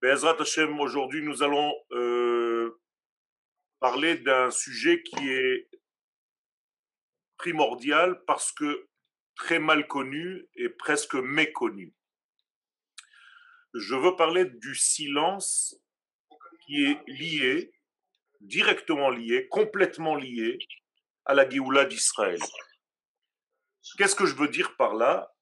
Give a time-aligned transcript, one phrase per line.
[0.00, 2.80] Bezrat Hashem, aujourd'hui nous allons euh,
[3.80, 5.68] parler d'un sujet qui est
[7.36, 8.88] primordial parce que
[9.34, 11.96] très mal connu et presque méconnu.
[13.74, 15.76] Je veux parler du silence
[16.64, 17.72] qui est lié,
[18.40, 20.58] directement lié, complètement lié
[21.24, 22.40] à la Géoula d'Israël.
[23.96, 25.34] Qu'est-ce que je veux dire par là?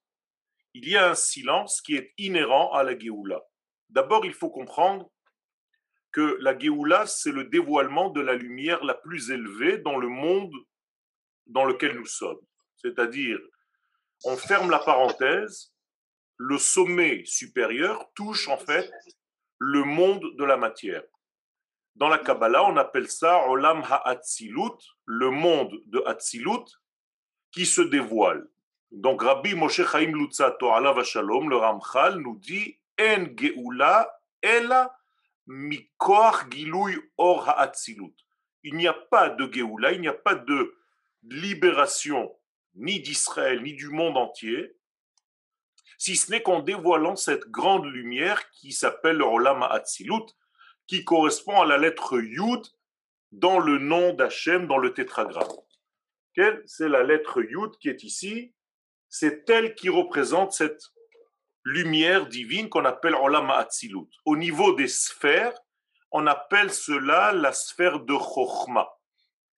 [0.73, 3.43] Il y a un silence qui est inhérent à la Géoula.
[3.89, 5.09] D'abord, il faut comprendre
[6.11, 10.53] que la Géoula, c'est le dévoilement de la lumière la plus élevée dans le monde
[11.45, 12.39] dans lequel nous sommes.
[12.75, 13.39] C'est-à-dire,
[14.23, 15.73] on ferme la parenthèse,
[16.37, 18.91] le sommet supérieur touche en fait
[19.59, 21.03] le monde de la matière.
[21.95, 26.65] Dans la Kabbalah, on appelle ça Olam Ha'atzilut, le monde de Hatzilut,
[27.51, 28.47] qui se dévoile.
[28.91, 34.11] Donc Rabbi Moshe Chaim Lutzato, alav Shalom, le Ramchal, nous dit En Geoula
[34.41, 34.97] Ela
[35.47, 38.15] Mikoach Giluy Or Ha'atzilut.
[38.63, 40.75] Il n'y a pas de Geoula, il n'y a pas de
[41.23, 42.35] libération
[42.75, 44.77] ni d'Israël, ni du monde entier,
[45.97, 50.25] si ce n'est qu'en dévoilant cette grande lumière qui s'appelle le Olam Ha'atzilut,
[50.85, 52.61] qui correspond à la lettre Yud
[53.31, 55.47] dans le nom d'Hachem, dans le tétragramme.
[56.65, 58.53] C'est la lettre Yud qui est ici.
[59.09, 60.83] C'est elle qui représente cette
[61.67, 64.07] lumière divine qu'on appelle Olam Atzilut.
[64.23, 65.53] Au niveau des sphères,
[66.11, 68.87] on appelle cela la sphère de Chochma,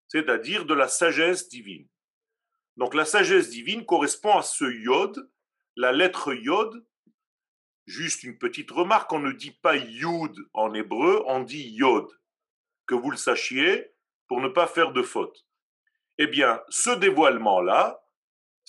[0.07, 1.87] c'est-à-dire de la sagesse divine.
[2.77, 5.29] Donc la sagesse divine correspond à ce Yod,
[5.75, 6.83] la lettre Yod.
[7.85, 12.07] Juste une petite remarque, on ne dit pas Yud en hébreu, on dit Yod.
[12.87, 13.91] Que vous le sachiez
[14.27, 15.45] pour ne pas faire de faute.
[16.17, 18.01] Eh bien, ce dévoilement-là,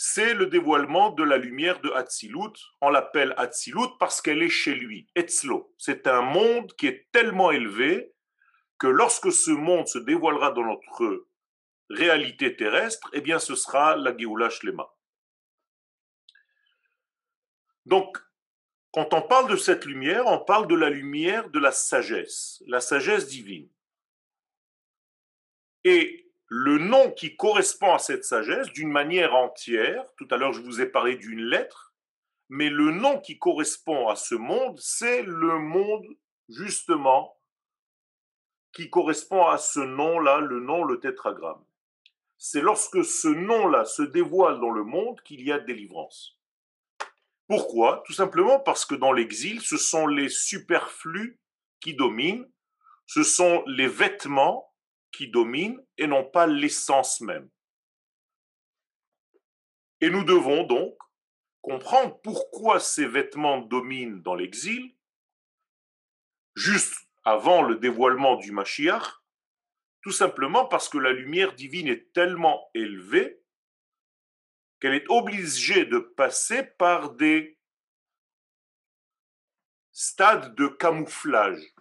[0.02, 2.54] c'est le dévoilement de la lumière de Hatzilut.
[2.80, 5.74] On l'appelle Hatzilut parce qu'elle est chez lui, Etzlo.
[5.76, 8.14] C'est un monde qui est tellement élevé
[8.78, 11.26] que lorsque ce monde se dévoilera dans notre
[11.90, 14.88] réalité terrestre, eh bien, ce sera la Géoula Shlema.
[17.84, 18.16] Donc,
[18.92, 22.80] quand on parle de cette lumière, on parle de la lumière de la sagesse, la
[22.80, 23.68] sagesse divine.
[25.84, 30.04] Et le nom qui correspond à cette sagesse d'une manière entière.
[30.16, 31.94] Tout à l'heure, je vous ai parlé d'une lettre,
[32.48, 36.06] mais le nom qui correspond à ce monde, c'est le monde
[36.48, 37.38] justement
[38.72, 41.64] qui correspond à ce nom-là, le nom, le tétragramme.
[42.36, 46.36] C'est lorsque ce nom-là se dévoile dans le monde qu'il y a délivrance.
[47.46, 48.02] Pourquoi?
[48.06, 51.38] Tout simplement parce que dans l'exil, ce sont les superflus
[51.80, 52.50] qui dominent,
[53.06, 54.69] ce sont les vêtements
[55.12, 57.48] qui domine et non pas l'essence même.
[60.00, 60.96] Et nous devons donc
[61.60, 64.96] comprendre pourquoi ces vêtements dominent dans l'exil,
[66.54, 66.94] juste
[67.24, 69.20] avant le dévoilement du Mashiach,
[70.02, 73.42] tout simplement parce que la lumière divine est tellement élevée
[74.80, 77.58] qu'elle est obligée de passer par des
[79.92, 81.74] stades de camouflage.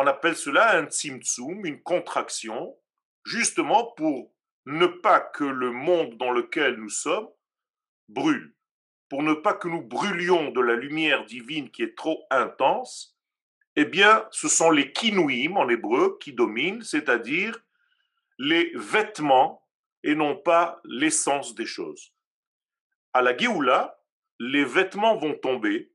[0.00, 2.78] On appelle cela un tzimtzum, une contraction,
[3.24, 4.32] justement pour
[4.64, 7.28] ne pas que le monde dans lequel nous sommes
[8.08, 8.54] brûle,
[9.08, 13.18] pour ne pas que nous brûlions de la lumière divine qui est trop intense,
[13.74, 17.58] eh bien, ce sont les kinouim en hébreu qui dominent, c'est-à-dire
[18.38, 19.66] les vêtements
[20.04, 22.14] et non pas l'essence des choses.
[23.12, 24.00] À la Géoula,
[24.38, 25.90] les vêtements vont tomber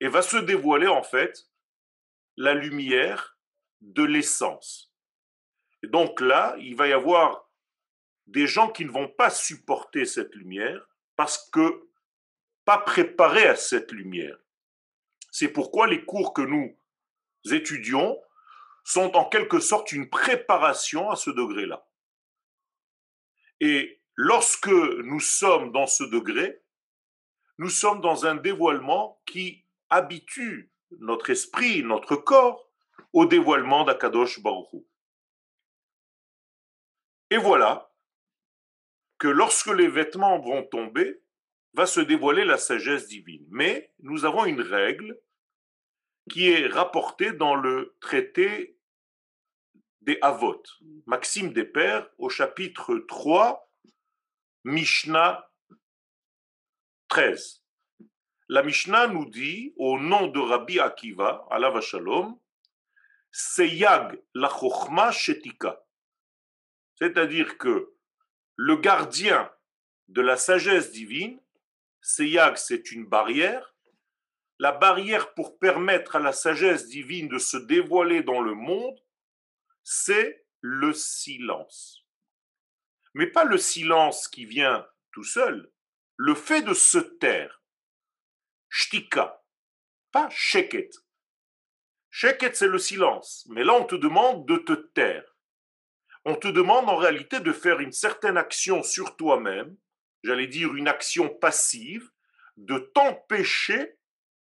[0.00, 1.51] et va se dévoiler en fait
[2.36, 3.38] la lumière
[3.80, 4.92] de l'essence.
[5.82, 7.50] Et donc là, il va y avoir
[8.26, 11.88] des gens qui ne vont pas supporter cette lumière parce que
[12.64, 14.38] pas préparés à cette lumière.
[15.30, 16.78] C'est pourquoi les cours que nous
[17.50, 18.18] étudions
[18.84, 21.86] sont en quelque sorte une préparation à ce degré-là.
[23.60, 26.62] Et lorsque nous sommes dans ce degré,
[27.58, 32.68] nous sommes dans un dévoilement qui habitue notre esprit, notre corps,
[33.12, 34.84] au dévoilement d'Akadosh Baruch
[37.30, 37.92] Et voilà
[39.18, 41.22] que lorsque les vêtements vont tomber,
[41.74, 43.46] va se dévoiler la sagesse divine.
[43.50, 45.18] Mais nous avons une règle
[46.30, 48.78] qui est rapportée dans le traité
[50.02, 50.62] des Avot,
[51.06, 53.70] Maxime des Pères, au chapitre 3,
[54.64, 55.48] Mishnah
[57.08, 57.61] 13.
[58.52, 62.38] La Mishnah nous dit, au nom de Rabbi Akiva, Allah Shalom,
[63.30, 65.82] Seyag la Chochma Shetika.
[66.96, 67.94] C'est-à-dire que
[68.56, 69.50] le gardien
[70.08, 71.40] de la sagesse divine,
[72.02, 73.74] Seyag, c'est une barrière.
[74.58, 79.02] la barrière pour permettre à la sagesse divine de se dévoiler dans le monde,
[79.82, 82.04] c'est le silence.
[83.14, 85.72] Mais pas le silence qui vient tout seul,
[86.16, 87.61] le fait de se taire.
[88.74, 89.44] Shtika,
[90.12, 90.90] pas sheket.
[92.08, 93.46] Sheket, c'est le silence.
[93.50, 95.36] Mais là, on te demande de te taire.
[96.24, 99.76] On te demande en réalité de faire une certaine action sur toi-même,
[100.22, 102.10] j'allais dire une action passive,
[102.56, 103.98] de t'empêcher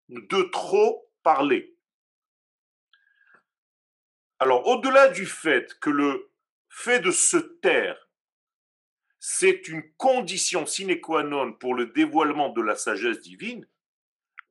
[0.10, 1.76] de trop parler.
[4.38, 6.32] Alors, au-delà du fait que le
[6.70, 8.08] fait de se taire,
[9.20, 13.68] c'est une condition sine qua non pour le dévoilement de la sagesse divine,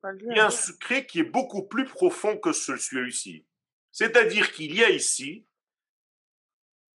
[0.03, 3.45] il y a un secret qui est beaucoup plus profond que celui-ci.
[3.91, 5.45] C'est-à-dire qu'il y a ici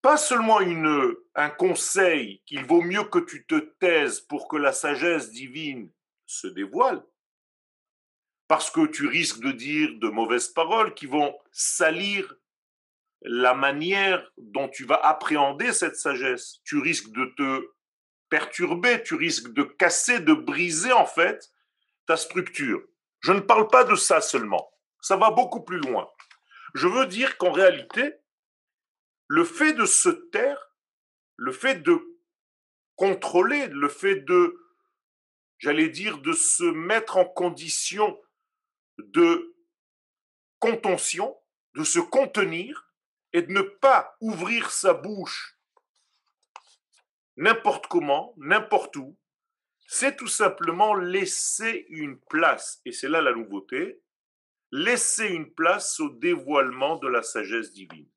[0.01, 4.73] pas seulement une, un conseil qu'il vaut mieux que tu te taises pour que la
[4.73, 5.91] sagesse divine
[6.27, 7.03] se dévoile,
[8.47, 12.37] parce que tu risques de dire de mauvaises paroles qui vont salir
[13.23, 16.61] la manière dont tu vas appréhender cette sagesse.
[16.65, 17.67] Tu risques de te
[18.29, 21.51] perturber, tu risques de casser, de briser en fait
[22.07, 22.83] ta structure.
[23.25, 26.07] Je ne parle pas de ça seulement, ça va beaucoup plus loin.
[26.75, 28.17] Je veux dire qu'en réalité,
[29.29, 30.75] le fait de se taire,
[31.37, 31.99] le fait de
[32.97, 34.61] contrôler, le fait de,
[35.57, 38.21] j'allais dire, de se mettre en condition
[38.99, 39.57] de
[40.59, 41.35] contention,
[41.77, 42.93] de se contenir
[43.33, 45.59] et de ne pas ouvrir sa bouche
[47.39, 49.17] n'importe comment, n'importe où,
[49.95, 54.03] c'est tout simplement laisser une place, et c'est là la nouveauté,
[54.73, 58.11] laisser une place au dévoilement de la sagesse divine.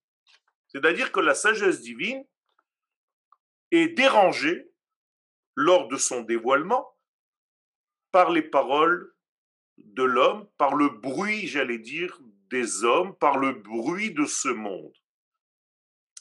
[0.69, 2.25] C'est-à-dire que la sagesse divine
[3.69, 4.71] est dérangée
[5.53, 6.97] lors de son dévoilement
[8.11, 9.13] par les paroles
[9.77, 12.19] de l'homme, par le bruit, j'allais dire,
[12.49, 14.97] des hommes, par le bruit de ce monde.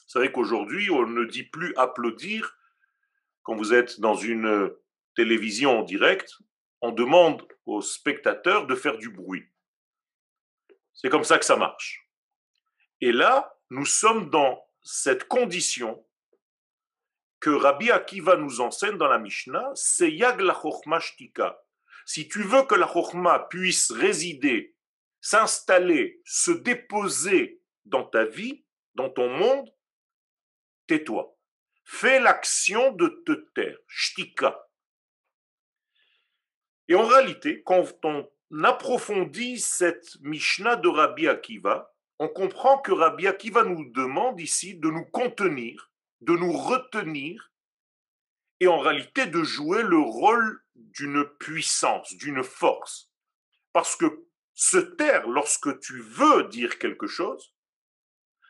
[0.03, 2.59] Vous savez qu'aujourd'hui, on ne dit plus applaudir
[3.41, 4.71] quand vous êtes dans une
[5.17, 6.31] télévision en direct,
[6.79, 9.45] on demande aux spectateurs de faire du bruit.
[10.93, 12.07] C'est comme ça que ça marche.
[13.01, 16.05] Et là, nous sommes dans cette condition
[17.39, 20.59] que Rabbi Akiva nous enseigne dans la Mishnah, c'est Yag la
[20.99, 21.59] Shtika.
[22.05, 24.75] Si tu veux que la Chokhmah puisse résider,
[25.19, 28.63] s'installer, se déposer dans ta vie,
[28.93, 29.67] dans ton monde,
[30.85, 31.35] tais-toi.
[31.85, 34.66] Fais l'action de te taire, shtika.
[36.87, 38.29] Et en réalité, quand on
[38.63, 44.89] approfondit cette Mishnah de Rabbi Akiva, on comprend que Rabbi Akiva nous demande ici de
[44.89, 45.91] nous contenir,
[46.21, 47.51] de nous retenir,
[48.59, 53.11] et en réalité de jouer le rôle d'une puissance, d'une force.
[53.71, 54.25] Parce que
[54.55, 57.53] se taire lorsque tu veux dire quelque chose,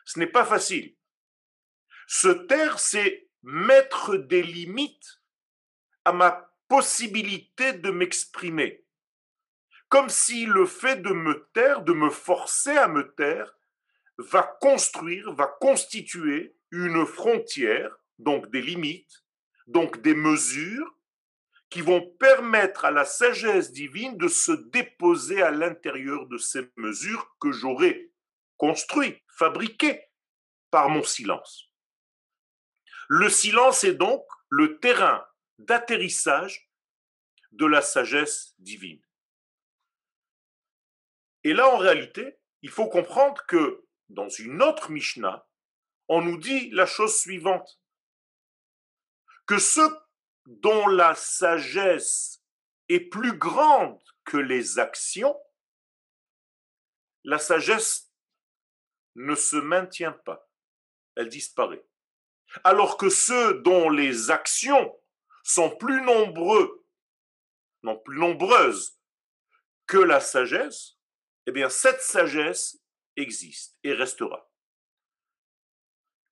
[0.06, 0.96] ce n'est pas facile.
[2.06, 5.20] Se taire, c'est mettre des limites
[6.06, 8.84] à ma possibilité de m'exprimer.
[9.88, 13.56] Comme si le fait de me taire, de me forcer à me taire,
[14.18, 19.24] va construire, va constituer une frontière, donc des limites,
[19.66, 20.94] donc des mesures
[21.70, 27.36] qui vont permettre à la sagesse divine de se déposer à l'intérieur de ces mesures
[27.40, 28.10] que j'aurai
[28.56, 30.02] construites, fabriquées
[30.70, 31.70] par mon silence.
[33.08, 35.24] Le silence est donc le terrain
[35.58, 36.70] d'atterrissage
[37.52, 39.02] de la sagesse divine.
[41.44, 45.46] Et là, en réalité, il faut comprendre que dans une autre Mishnah,
[46.08, 47.80] on nous dit la chose suivante,
[49.46, 49.88] que ceux
[50.46, 52.42] dont la sagesse
[52.88, 55.38] est plus grande que les actions,
[57.24, 58.10] la sagesse
[59.14, 60.48] ne se maintient pas,
[61.16, 61.84] elle disparaît.
[62.64, 64.98] Alors que ceux dont les actions
[65.48, 66.84] sont plus nombreux,
[67.82, 69.00] non plus nombreuses
[69.86, 70.98] que la sagesse,
[71.46, 72.78] eh bien cette sagesse
[73.16, 74.50] existe et restera.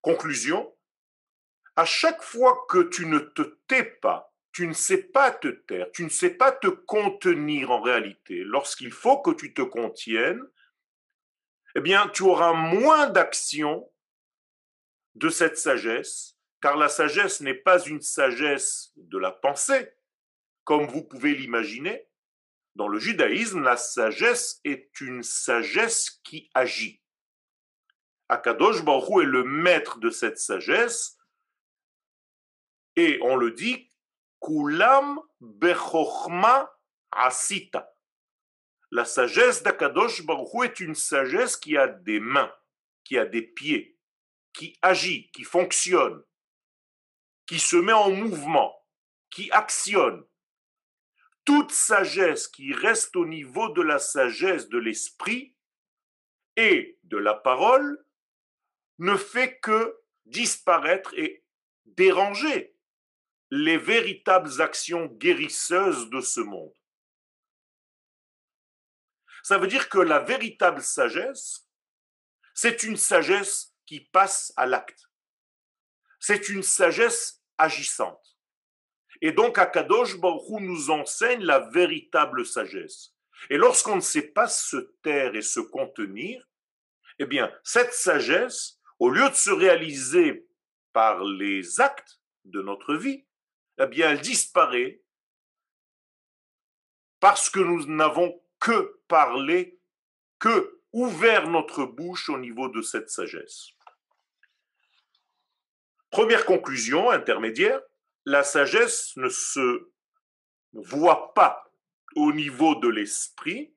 [0.01, 0.71] Conclusion,
[1.75, 5.91] à chaque fois que tu ne te tais pas, tu ne sais pas te taire,
[5.93, 10.43] tu ne sais pas te contenir en réalité, lorsqu'il faut que tu te contiennes,
[11.75, 13.91] eh bien, tu auras moins d'action
[15.15, 19.91] de cette sagesse, car la sagesse n'est pas une sagesse de la pensée,
[20.63, 22.07] comme vous pouvez l'imaginer,
[22.75, 27.01] dans le judaïsme, la sagesse est une sagesse qui agit.
[28.29, 31.17] Akadosh Baruch est le maître de cette sagesse,
[32.95, 33.91] et on le dit,
[34.41, 36.71] Kulam Bechochma
[37.11, 37.91] Asita.
[38.91, 42.53] La sagesse d'Akadosh Baruch est une sagesse qui a des mains,
[43.03, 43.97] qui a des pieds,
[44.53, 46.23] qui agit, qui fonctionne,
[47.47, 48.85] qui se met en mouvement,
[49.29, 50.23] qui actionne.
[51.45, 55.55] Toute sagesse qui reste au niveau de la sagesse de l'esprit
[56.57, 58.05] et de la parole
[58.99, 61.45] ne fait que disparaître et
[61.85, 62.75] déranger
[63.49, 66.73] les véritables actions guérisseuses de ce monde.
[69.43, 71.69] Ça veut dire que la véritable sagesse,
[72.53, 75.09] c'est une sagesse qui passe à l'acte.
[76.19, 78.37] C'est une sagesse agissante.
[79.21, 83.15] Et donc, Akadosh Baruch nous enseigne la véritable sagesse.
[83.49, 86.43] Et lorsqu'on ne sait pas se taire et se contenir,
[87.19, 90.47] eh bien, cette sagesse, au lieu de se réaliser
[90.93, 93.25] par les actes de notre vie,
[93.79, 95.01] eh bien, elle disparaît
[97.19, 99.79] parce que nous n'avons que parlé,
[100.39, 103.69] que ouvert notre bouche au niveau de cette sagesse.
[106.09, 107.81] Première conclusion intermédiaire,
[108.25, 109.91] la sagesse ne se
[110.73, 111.71] voit pas
[112.15, 113.73] au niveau de l'esprit,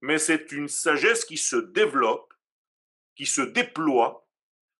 [0.00, 2.32] mais c'est une sagesse qui se développe,
[3.14, 4.28] qui se déploie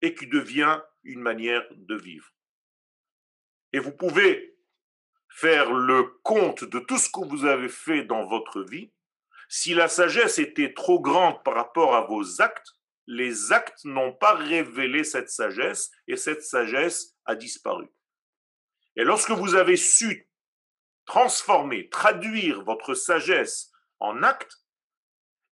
[0.01, 2.31] et qui devient une manière de vivre.
[3.73, 4.57] Et vous pouvez
[5.29, 8.93] faire le compte de tout ce que vous avez fait dans votre vie.
[9.49, 12.78] Si la sagesse était trop grande par rapport à vos actes,
[13.09, 17.89] les actes n'ont pas révélé cette sagesse et cette sagesse a disparu.
[18.97, 20.31] Et lorsque vous avez su
[21.07, 24.63] transformer, traduire votre sagesse en acte,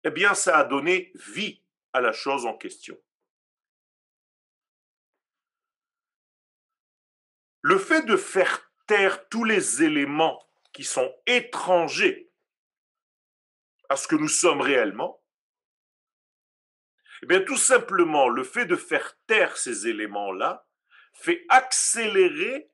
[0.04, 3.00] eh bien ça a donné vie à la chose en question.
[7.62, 12.30] Le fait de faire taire tous les éléments qui sont étrangers
[13.88, 15.22] à ce que nous sommes réellement,
[17.23, 20.66] eh bien tout simplement le fait de faire taire ces éléments-là
[21.14, 22.70] fait accélérer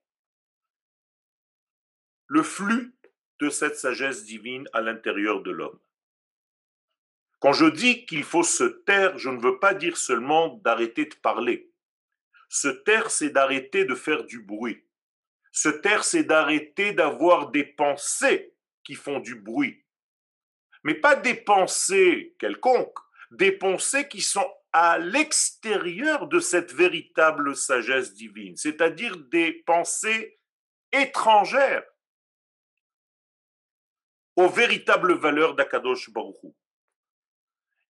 [2.26, 2.94] le flux
[3.40, 5.78] de cette sagesse divine à l'intérieur de l'homme.
[7.40, 11.14] Quand je dis qu'il faut se taire, je ne veux pas dire seulement d'arrêter de
[11.16, 11.72] parler.
[12.48, 14.84] Se taire, c'est d'arrêter de faire du bruit.
[15.50, 19.84] Se taire, c'est d'arrêter d'avoir des pensées qui font du bruit.
[20.84, 22.98] Mais pas des pensées quelconques,
[23.32, 30.38] des pensées qui sont à l'extérieur de cette véritable sagesse divine, c'est-à-dire des pensées
[30.92, 31.84] étrangères
[34.36, 36.54] aux véritables valeurs d'Akadosh Baruch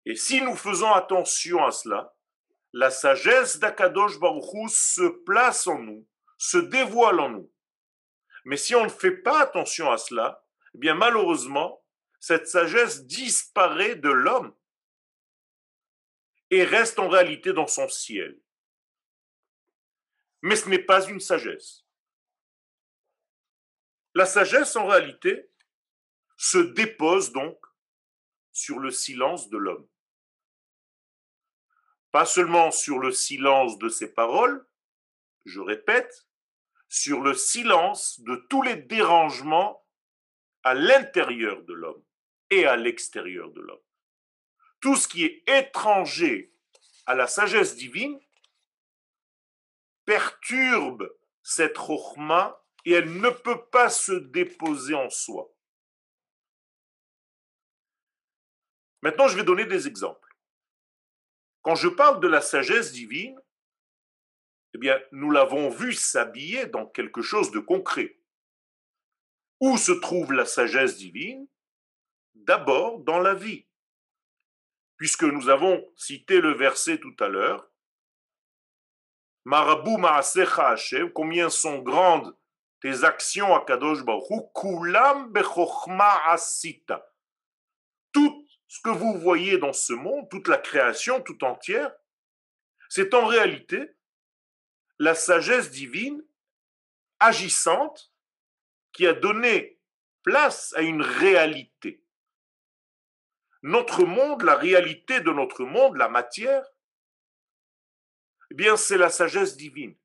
[0.07, 2.15] Et si nous faisons attention à cela,
[2.73, 7.53] la sagesse d'Akadosh Baruch se place en nous, se dévoile en nous.
[8.45, 11.85] Mais si on ne fait pas attention à cela, eh bien malheureusement,
[12.21, 14.53] cette sagesse disparaît de l'homme
[16.51, 18.39] et reste en réalité dans son ciel.
[20.43, 21.85] Mais ce n'est pas une sagesse.
[24.15, 25.51] La sagesse, en réalité,
[26.37, 27.59] se dépose donc
[28.53, 29.87] sur le silence de l'homme.
[32.11, 34.67] Pas seulement sur le silence de ses paroles,
[35.45, 36.27] je répète,
[36.89, 39.85] sur le silence de tous les dérangements
[40.63, 42.03] à l'intérieur de l'homme
[42.51, 43.88] et à l'extérieur de l'homme.
[44.81, 46.53] Tout ce qui est étranger
[47.07, 48.19] à la sagesse divine
[50.05, 51.09] perturbe
[51.43, 55.53] cette rochma et elle ne peut pas se déposer en soi.
[59.03, 60.35] Maintenant, je vais donner des exemples.
[61.63, 63.39] Quand je parle de la sagesse divine,
[64.75, 68.19] eh bien, nous l'avons vu s'habiller dans quelque chose de concret.
[69.61, 71.47] Où se trouve la sagesse divine?
[72.35, 73.68] D'abord dans la vie.
[74.99, 77.71] Puisque nous avons cité le verset tout à l'heure,
[79.45, 82.37] Marabou Maasecha Hashem, combien sont grandes
[82.81, 87.11] tes actions à Kadosh Baruch Kulam Bechochma Asita.
[88.13, 91.93] Tout ce que vous voyez dans ce monde, toute la création tout entière,
[92.89, 93.97] c'est en réalité
[94.99, 96.23] la sagesse divine
[97.21, 98.13] agissante
[98.93, 99.81] qui a donné
[100.23, 102.03] place à une réalité.
[103.63, 106.65] Notre monde, la réalité de notre monde, la matière,
[108.51, 109.97] eh bien, c'est la sagesse divine.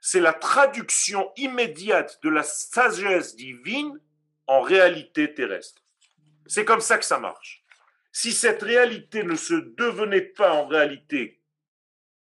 [0.00, 3.98] C'est la traduction immédiate de la sagesse divine
[4.46, 5.82] en réalité terrestre.
[6.46, 7.64] C'est comme ça que ça marche.
[8.12, 11.40] Si cette réalité ne se devenait pas en réalité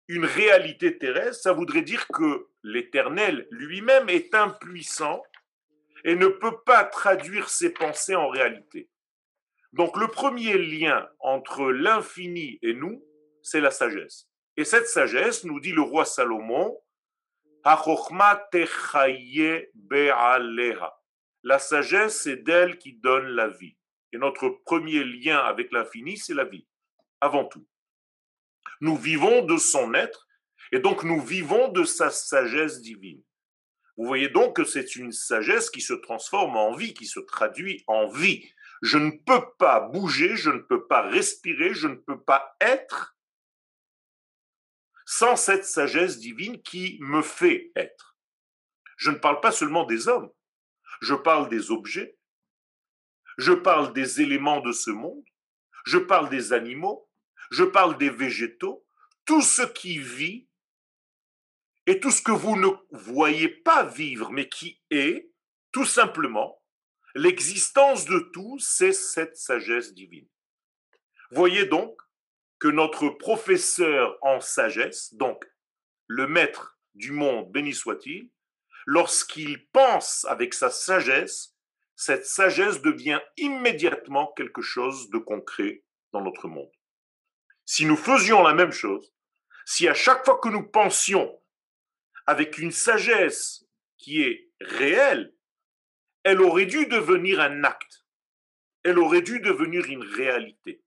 [0.08, 5.24] une réalité terrestre, ça voudrait dire que l'Éternel lui-même est impuissant
[6.04, 8.91] et ne peut pas traduire ses pensées en réalité.
[9.74, 13.04] Donc le premier lien entre l'infini et nous,
[13.42, 14.28] c'est la sagesse.
[14.58, 16.78] Et cette sagesse, nous dit le roi Salomon,
[21.44, 23.78] la sagesse, c'est d'elle qui donne la vie.
[24.14, 26.68] Et notre premier lien avec l'infini, c'est la vie,
[27.22, 27.66] avant tout.
[28.82, 30.28] Nous vivons de son être,
[30.72, 33.22] et donc nous vivons de sa sagesse divine.
[33.98, 37.84] Vous voyez donc que c'est une sagesse qui se transforme en vie, qui se traduit
[37.88, 38.52] en vie.
[38.82, 43.16] Je ne peux pas bouger, je ne peux pas respirer, je ne peux pas être
[45.06, 48.18] sans cette sagesse divine qui me fait être.
[48.98, 50.32] Je ne parle pas seulement des hommes,
[51.02, 52.18] je parle des objets,
[53.38, 55.26] je parle des éléments de ce monde,
[55.86, 57.10] je parle des animaux,
[57.50, 58.86] je parle des végétaux,
[59.26, 60.48] tout ce qui vit
[61.88, 65.32] et tout ce que vous ne voyez pas vivre, mais qui est,
[65.72, 66.61] tout simplement,
[67.16, 70.28] l'existence de tout, c'est cette sagesse divine.
[71.32, 72.00] Voyez donc
[72.60, 75.44] que notre professeur en sagesse, donc
[76.08, 78.30] le maître du monde, béni soit-il,
[78.86, 81.56] lorsqu'il pense avec sa sagesse,
[81.96, 86.72] cette sagesse devient immédiatement quelque chose de concret dans notre monde.
[87.66, 89.14] Si nous faisions la même chose,
[89.66, 91.40] si à chaque fois que nous pensions
[92.26, 93.66] avec une sagesse
[93.98, 95.34] qui est réelle,
[96.24, 98.06] elle aurait dû devenir un acte.
[98.84, 100.84] Elle aurait dû devenir une réalité.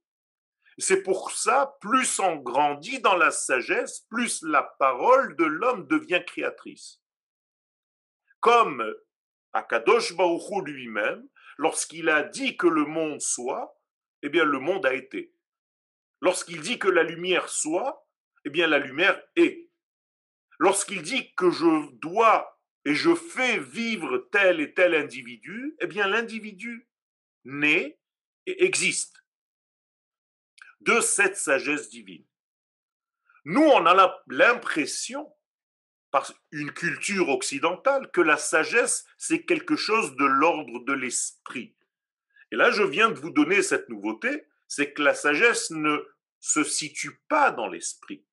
[0.79, 6.23] C'est pour ça, plus on grandit dans la sagesse, plus la parole de l'homme devient
[6.27, 7.01] créatrice.
[8.41, 8.85] Comme
[9.53, 13.81] Akadosh Baruchou lui-même, lorsqu'il a dit que le monde soit,
[14.23, 15.33] eh bien le monde a été.
[16.21, 18.09] Lorsqu'il dit que la lumière soit,
[18.45, 19.71] eh bien la lumière est.
[20.59, 22.54] Lorsqu'il dit que je dois
[22.85, 26.89] et je fais vivre tel et tel individu, eh bien l'individu
[27.45, 27.99] naît
[28.47, 29.25] et existe
[30.81, 32.27] de cette sagesse divine.
[33.45, 35.35] Nous, on a l'impression,
[36.11, 41.75] par une culture occidentale, que la sagesse, c'est quelque chose de l'ordre de l'esprit.
[42.51, 45.99] Et là, je viens de vous donner cette nouveauté, c'est que la sagesse ne
[46.41, 48.25] se situe pas dans l'esprit.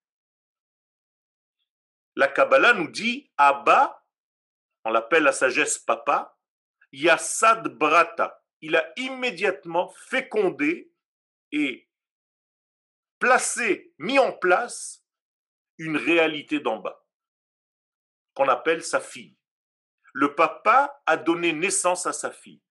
[2.16, 4.01] La Kabbalah nous dit Abba,
[4.84, 6.38] on l'appelle la sagesse papa,
[6.92, 8.44] Yassad Brata.
[8.62, 10.92] Il a immédiatement fécondé
[11.52, 11.90] et
[13.20, 15.04] placé, mis en place
[15.78, 17.06] une réalité d'en bas,
[18.36, 19.36] qu'on appelle sa fille.
[20.14, 22.62] Le papa a donné naissance à sa fille.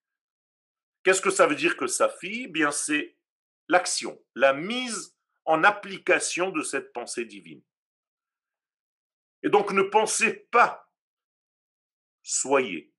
[1.03, 2.45] Qu'est-ce que ça veut dire que sa fille?
[2.45, 3.17] Eh Bien, c'est
[3.69, 7.63] l'action, la mise en application de cette pensée divine.
[9.43, 10.90] Et donc ne pensez pas,
[12.23, 12.93] soyez.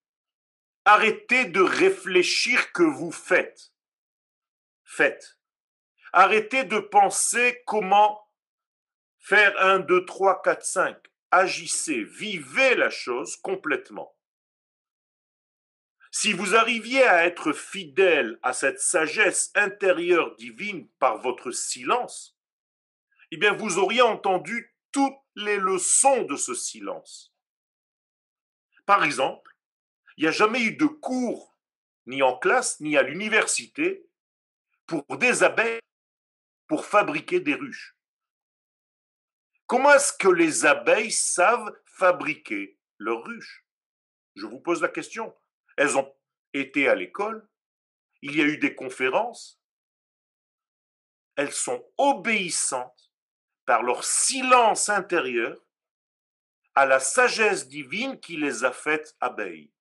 [0.86, 3.74] Arrêtez de réfléchir que vous faites.
[4.84, 5.40] Faites.
[6.14, 8.28] Arrêtez de penser comment
[9.20, 10.98] faire un, deux, trois, quatre, cinq.
[11.30, 14.18] Agissez, vivez la chose complètement.
[16.14, 22.38] Si vous arriviez à être fidèle à cette sagesse intérieure divine par votre silence,
[23.32, 27.31] eh bien vous auriez entendu toutes les leçons de ce silence.
[28.86, 29.56] Par exemple,
[30.18, 31.56] il n'y a jamais eu de cours,
[32.06, 34.06] ni en classe, ni à l'université,
[34.86, 35.80] pour des abeilles
[36.68, 37.96] pour fabriquer des ruches.
[39.68, 43.66] Comment est-ce que les abeilles savent fabriquer leurs ruches?
[44.36, 45.36] Je vous pose la question.
[45.78, 46.14] Elles ont
[46.54, 47.48] été à l'école,
[48.22, 49.62] il y a eu des conférences,
[51.36, 53.12] elles sont obéissantes
[53.66, 55.58] par leur silence intérieur
[56.76, 59.72] à la sagesse divine qui les a faites abeilles.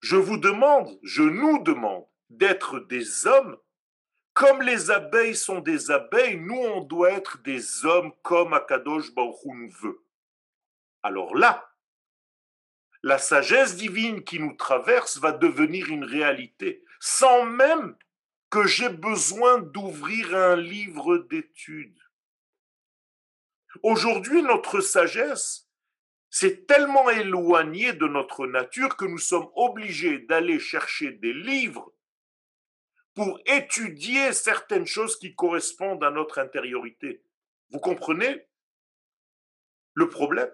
[0.00, 3.58] Je vous demande, je nous demande d'être des hommes
[4.34, 9.44] comme les abeilles sont des abeilles, nous, on doit être des hommes comme Akadosh Baruch
[9.44, 10.04] nous veut.
[11.04, 11.72] Alors là,
[13.04, 17.96] la sagesse divine qui nous traverse va devenir une réalité, sans même
[18.50, 21.98] que j'ai besoin d'ouvrir un livre d'études.
[23.82, 25.68] Aujourd'hui, notre sagesse,
[26.30, 31.92] s'est tellement éloignée de notre nature que nous sommes obligés d'aller chercher des livres
[33.14, 37.22] pour étudier certaines choses qui correspondent à notre intériorité.
[37.70, 38.48] Vous comprenez
[39.94, 40.50] le problème?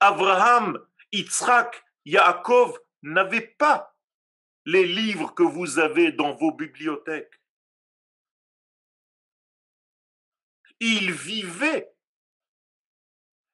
[0.00, 3.94] Abraham, Yitzhak, Yaakov n'avaient pas
[4.64, 7.39] les livres que vous avez dans vos bibliothèques.
[10.80, 11.92] Ils vivaient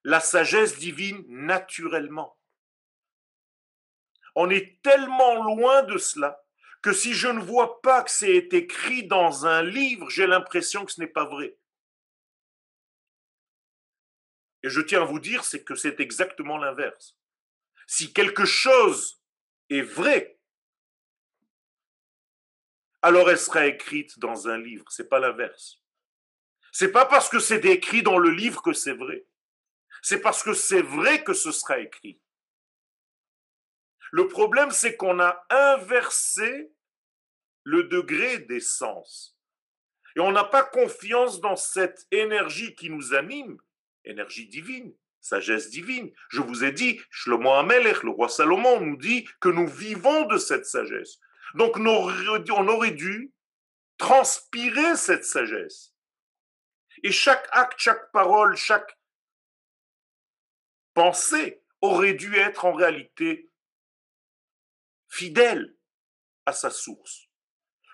[0.04, 2.38] la sagesse divine naturellement.
[4.36, 6.40] On est tellement loin de cela
[6.82, 10.92] que si je ne vois pas que c'est écrit dans un livre, j'ai l'impression que
[10.92, 11.58] ce n'est pas vrai.
[14.62, 17.16] Et je tiens à vous dire, que c'est exactement l'inverse.
[17.86, 19.20] Si quelque chose
[19.70, 20.38] est vrai,
[23.02, 24.84] alors elle sera écrite dans un livre.
[24.90, 25.80] C'est pas l'inverse.
[26.78, 29.24] C'est pas parce que c'est écrit dans le livre que c'est vrai.
[30.02, 32.20] C'est parce que c'est vrai que ce sera écrit.
[34.12, 36.70] Le problème, c'est qu'on a inversé
[37.64, 39.38] le degré des sens.
[40.16, 43.56] Et on n'a pas confiance dans cette énergie qui nous anime,
[44.04, 46.12] énergie divine, sagesse divine.
[46.28, 50.36] Je vous ai dit, Shlomo Amelech, le roi Salomon, nous dit que nous vivons de
[50.36, 51.20] cette sagesse.
[51.54, 51.86] Donc on
[52.68, 53.32] aurait dû
[53.96, 55.95] transpirer cette sagesse.
[57.06, 58.98] Et chaque acte, chaque parole, chaque
[60.92, 63.48] pensée aurait dû être en réalité
[65.08, 65.76] fidèle
[66.46, 67.28] à sa source.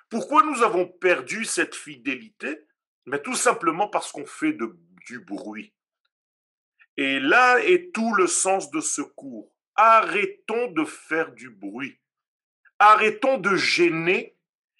[0.09, 2.66] Pourquoi nous avons perdu cette fidélité?
[3.05, 4.57] Mais tout simplement parce qu'on fait
[5.07, 5.75] du bruit.
[6.96, 9.55] Et là est tout le sens de ce cours.
[9.75, 12.01] Arrêtons de faire du bruit.
[12.79, 14.38] Arrêtons de gêner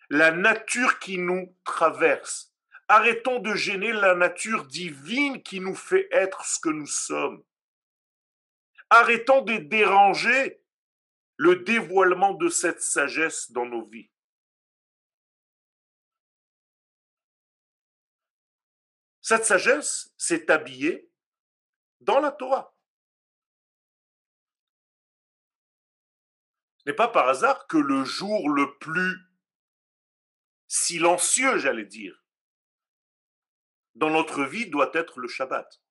[0.09, 2.52] la nature qui nous traverse.
[2.95, 7.43] Arrêtons de gêner la nature divine qui nous fait être ce que nous sommes.
[8.91, 10.63] Arrêtons de déranger
[11.37, 14.11] le dévoilement de cette sagesse dans nos vies.
[19.23, 21.11] Cette sagesse s'est habillée
[22.03, 22.77] dans la Torah.
[26.77, 29.17] Ce n'est pas par hasard que le jour le plus
[30.69, 32.22] silencieux, j'allais dire,
[33.95, 35.83] dans notre vie doit être le Shabbat.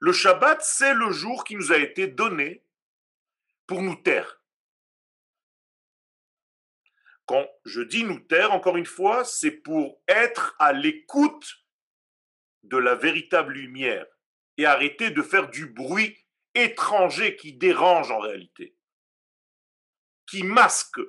[0.00, 2.64] Le Shabbat, c'est le jour qui nous a été donné
[3.66, 4.40] pour nous taire.
[7.26, 11.64] Quand je dis nous taire, encore une fois, c'est pour être à l'écoute
[12.62, 14.06] de la véritable lumière
[14.56, 16.16] et arrêter de faire du bruit
[16.54, 18.76] étranger qui dérange en réalité,
[20.26, 21.00] qui masque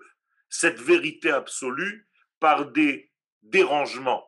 [0.49, 3.11] cette vérité absolue par des
[3.43, 4.26] dérangements.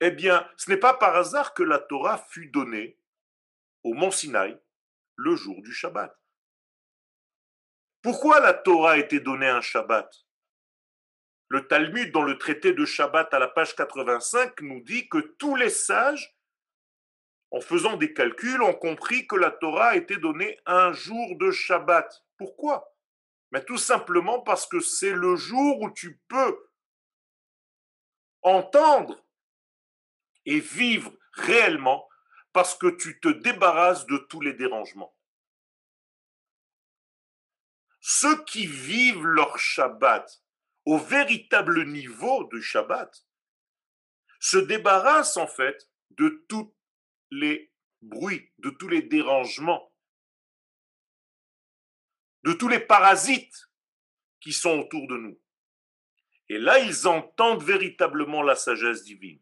[0.00, 2.98] Eh bien, ce n'est pas par hasard que la Torah fut donnée
[3.82, 4.58] au mont Sinaï
[5.16, 6.16] le jour du Shabbat.
[8.02, 10.10] Pourquoi la Torah a été donnée un Shabbat?
[11.48, 15.54] Le Talmud, dans le traité de Shabbat à la page 85, nous dit que tous
[15.56, 16.34] les sages,
[17.50, 21.50] en faisant des calculs, ont compris que la Torah a été donnée un jour de
[21.50, 22.24] Shabbat.
[22.38, 22.96] Pourquoi?
[23.50, 26.70] Mais tout simplement parce que c'est le jour où tu peux
[28.42, 29.22] entendre
[30.50, 32.08] et vivre réellement
[32.52, 35.16] parce que tu te débarrasses de tous les dérangements.
[38.00, 40.42] Ceux qui vivent leur Shabbat
[40.86, 43.24] au véritable niveau du Shabbat
[44.40, 46.74] se débarrassent en fait de tous
[47.30, 49.94] les bruits, de tous les dérangements,
[52.42, 53.70] de tous les parasites
[54.40, 55.40] qui sont autour de nous.
[56.48, 59.40] Et là, ils entendent véritablement la sagesse divine.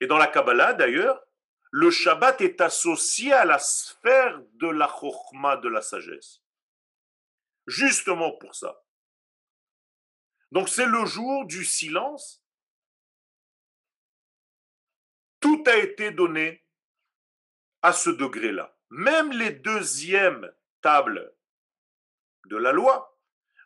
[0.00, 1.22] Et dans la Kabbalah, d'ailleurs,
[1.70, 6.42] le Shabbat est associé à la sphère de la Chokhmah, de la sagesse.
[7.66, 8.82] Justement pour ça.
[10.50, 12.42] Donc c'est le jour du silence.
[15.40, 16.64] Tout a été donné
[17.82, 18.74] à ce degré-là.
[18.90, 21.34] Même les deuxièmes tables
[22.46, 23.18] de la loi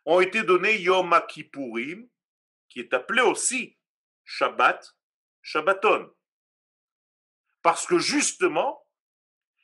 [0.05, 2.09] ont été données Yom Kippourim,
[2.67, 3.77] qui est appelé aussi
[4.25, 4.97] Shabbat,
[5.41, 6.13] Shabbaton.
[7.63, 8.85] Parce que justement,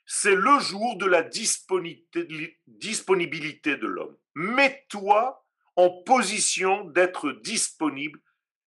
[0.06, 4.16] c'est le jour de la disponibilité de l'homme.
[4.34, 8.20] Mets-toi en position d'être disponible,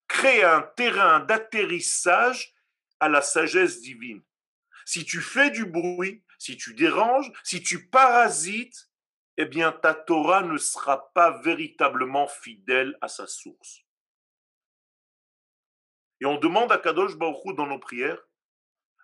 [0.08, 2.54] crée un terrain d'atterrissage
[3.00, 4.22] à la sagesse divine.
[4.86, 8.89] Si tu fais du bruit, si tu déranges, si tu parasites,
[9.38, 13.82] eh bien ta Torah ne sera pas véritablement fidèle à sa source.
[16.22, 18.22] Et on demande à Kadosh Baruch dans nos prières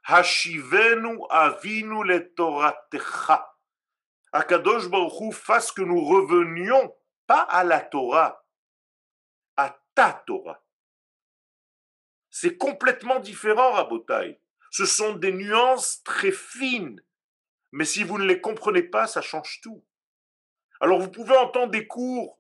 [0.04, 3.56] Hashivenu avinu le Toratecha.
[4.32, 8.46] Akadosh Baruch fasse que nous revenions pas à la Torah,
[9.58, 10.64] à ta Torah.
[12.30, 14.40] C'est complètement différent, Rabotai.
[14.72, 17.04] Ce sont des nuances très fines.
[17.72, 19.84] Mais si vous ne les comprenez pas, ça change tout.
[20.80, 22.40] Alors vous pouvez entendre des cours.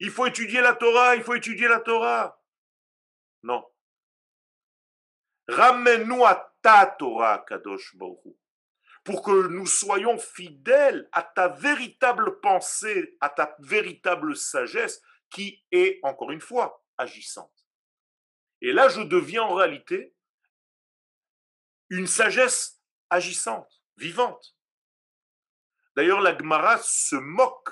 [0.00, 2.42] Il faut étudier la Torah, il faut étudier la Torah.
[3.42, 3.64] Non.
[5.48, 8.38] Ramène-nous à ta Torah, Kadosh Baruch
[9.04, 16.00] pour que nous soyons fidèles à ta véritable pensée, à ta véritable sagesse, qui est,
[16.02, 17.52] encore une fois, agissante.
[18.62, 20.16] Et là, je deviens en réalité
[21.90, 24.56] une sagesse agissante, vivante.
[25.96, 27.70] D'ailleurs, la Gemara se moque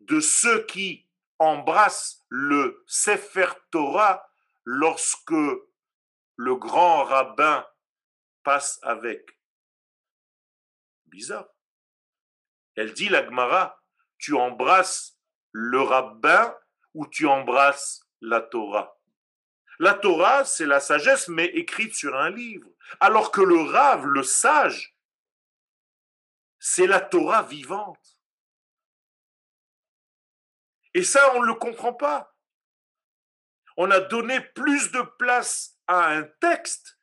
[0.00, 4.28] de ceux qui embrassent le Sefer Torah
[4.64, 5.32] lorsque
[6.40, 7.66] le grand rabbin
[8.44, 9.38] passe avec.
[11.04, 11.50] Bizarre.
[12.76, 13.78] Elle dit, la Gemara,
[14.16, 15.18] tu embrasses
[15.52, 16.56] le rabbin
[16.94, 18.98] ou tu embrasses la Torah?
[19.78, 22.70] La Torah, c'est la sagesse, mais écrite sur un livre.
[23.00, 24.96] Alors que le rave, le sage,
[26.58, 28.18] c'est la Torah vivante.
[30.94, 32.34] Et ça, on ne le comprend pas.
[33.76, 37.00] On a donné plus de place à un texte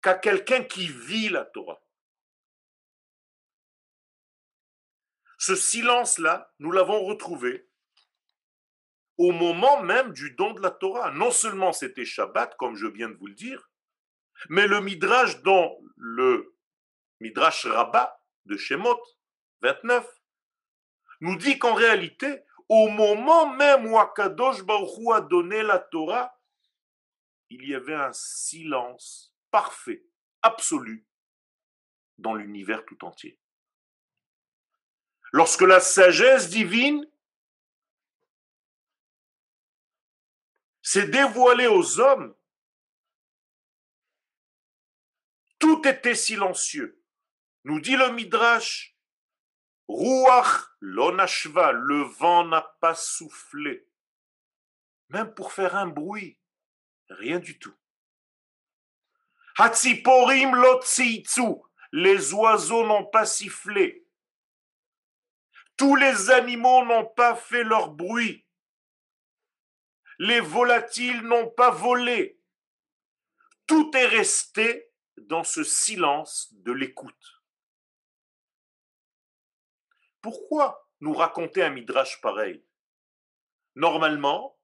[0.00, 1.78] qu'à quelqu'un qui vit la Torah.
[5.36, 7.68] Ce silence-là, nous l'avons retrouvé
[9.18, 11.10] au moment même du don de la Torah.
[11.10, 13.70] Non seulement c'était Shabbat, comme je viens de vous le dire,
[14.48, 16.56] mais le Midrash dans le
[17.20, 19.02] Midrash Rabbah de Shemot
[19.60, 20.06] 29
[21.20, 26.37] nous dit qu'en réalité, au moment même où Akadosh Baruch a donné la Torah,
[27.50, 30.04] il y avait un silence parfait,
[30.42, 31.06] absolu,
[32.18, 33.38] dans l'univers tout entier.
[35.32, 37.06] Lorsque la sagesse divine
[40.82, 42.34] s'est dévoilée aux hommes,
[45.58, 47.02] tout était silencieux.
[47.64, 48.96] Nous dit le Midrash,
[49.88, 53.86] Ruach l'onashva, le vent n'a pas soufflé,
[55.08, 56.37] même pour faire un bruit,
[57.10, 57.74] rien du tout.
[59.56, 61.56] Hatziporim lotzitsu,
[61.92, 64.08] les oiseaux n'ont pas sifflé,
[65.78, 68.44] tous les animaux n'ont pas fait leur bruit.
[70.18, 72.40] Les volatiles n'ont pas volé.
[73.64, 77.42] Tout est resté dans ce silence de l'écoute.
[80.20, 82.64] Pourquoi nous raconter un midrash pareil?
[83.76, 84.57] Normalement,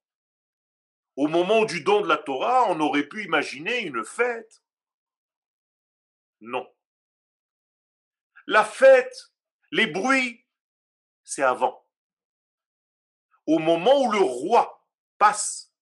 [1.16, 4.62] au moment du don de la Torah, on aurait pu imaginer une fête.
[6.40, 6.68] Non.
[8.46, 9.32] La fête,
[9.70, 10.44] les bruits,
[11.22, 11.86] c'est avant.
[13.46, 14.86] Au moment où le roi
[15.18, 15.72] passe,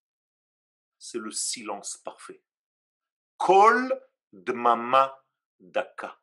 [0.99, 2.43] c'est le silence parfait.
[3.39, 4.01] Kol
[4.33, 5.25] dmama
[5.59, 6.21] daka.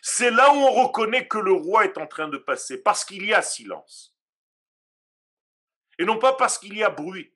[0.00, 3.24] C'est là où on reconnaît que le roi est en train de passer, parce qu'il
[3.24, 4.16] y a silence.
[5.98, 7.34] Et non pas parce qu'il y a bruit.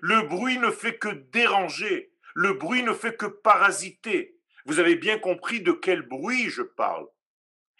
[0.00, 4.36] Le bruit ne fait que déranger, le bruit ne fait que parasiter.
[4.66, 7.06] Vous avez bien compris de quel bruit je parle.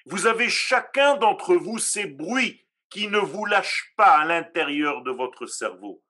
[0.06, 5.10] Vous avez chacun d'entre vous ces bruits qui ne vous lâchent pas à l'intérieur de
[5.10, 6.02] votre cerveau.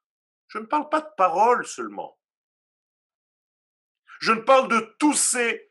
[0.48, 2.18] Je ne parle pas de paroles seulement.
[4.20, 5.70] Je ne parle de tous ces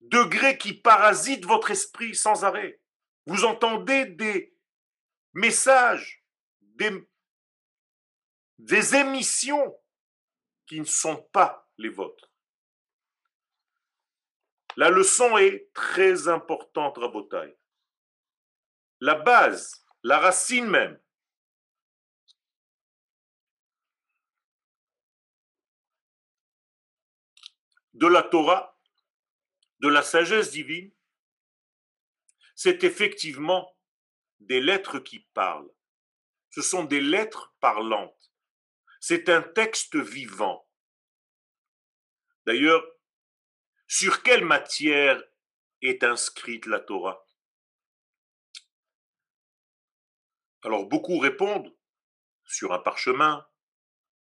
[0.00, 2.80] degrés qui parasitent votre esprit sans arrêt.
[3.26, 4.56] Vous entendez des
[5.32, 6.24] messages,
[6.60, 6.90] des,
[8.62, 9.76] des émissions
[10.66, 12.30] qui ne sont pas les vôtres.
[14.76, 17.58] La leçon est très importante, Rabotai.
[19.00, 20.98] La base, la racine même,
[27.94, 28.78] de la Torah,
[29.80, 30.92] de la sagesse divine,
[32.54, 33.76] c'est effectivement
[34.38, 35.70] des lettres qui parlent.
[36.50, 38.21] Ce sont des lettres parlantes.
[39.04, 40.64] C'est un texte vivant.
[42.46, 42.86] D'ailleurs,
[43.88, 45.20] sur quelle matière
[45.80, 47.26] est inscrite la Torah?
[50.62, 51.76] Alors beaucoup répondent
[52.44, 53.44] sur un parchemin,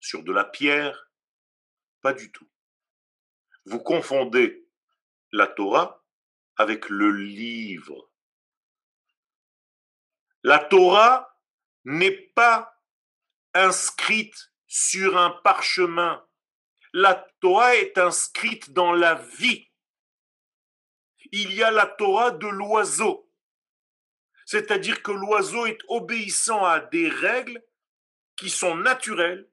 [0.01, 1.13] sur de la pierre.
[2.01, 2.51] Pas du tout.
[3.67, 4.69] Vous confondez
[5.31, 6.05] la Torah
[6.57, 8.11] avec le livre.
[10.43, 11.41] La Torah
[11.85, 12.83] n'est pas
[13.55, 16.23] inscrite sur un parchemin
[16.93, 19.71] la Torah est inscrite dans la vie.
[21.33, 23.31] Il y a la Torah de l'oiseau.
[24.45, 27.63] C'est-à-dire que l'oiseau est obéissant à des règles
[28.37, 29.51] qui sont naturelles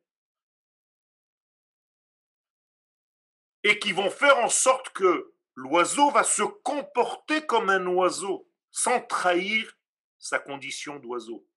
[3.64, 9.02] et qui vont faire en sorte que l'oiseau va se comporter comme un oiseau sans
[9.02, 9.78] trahir
[10.20, 11.48] sa condition d'oiseau.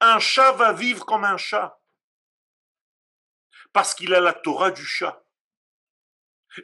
[0.00, 1.81] Un chat va vivre comme un chat
[3.72, 5.24] parce qu'il a la Torah du chat.